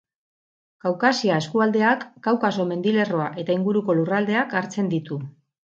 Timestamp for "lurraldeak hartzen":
4.01-4.93